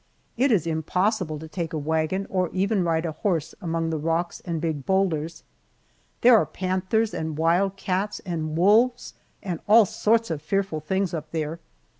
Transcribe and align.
It 0.35 0.51
is 0.51 0.65
impossible 0.65 1.37
to 1.37 1.47
take 1.47 1.73
a 1.73 1.77
wagon, 1.77 2.25
or 2.31 2.49
even 2.53 2.83
ride 2.83 3.05
a 3.05 3.11
horse 3.11 3.53
among 3.61 3.91
the 3.91 3.99
rocks 3.99 4.39
and 4.43 4.59
big 4.59 4.83
boulders. 4.83 5.43
There 6.21 6.35
are 6.37 6.45
panthers 6.47 7.13
and 7.13 7.37
wild 7.37 7.75
cats 7.75 8.19
and 8.25 8.57
wolves 8.57 9.13
and 9.43 9.59
all 9.67 9.85
sorts 9.85 10.31
of 10.31 10.41
fearful 10.41 10.79
things 10.79 11.13
up 11.13 11.29
there. 11.29 11.59